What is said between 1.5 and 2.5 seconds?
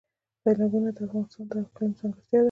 د اقلیم ځانګړتیا ده.